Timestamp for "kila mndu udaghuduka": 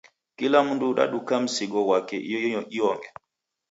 0.37-1.33